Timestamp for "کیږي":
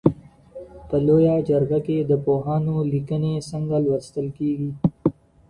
4.37-4.71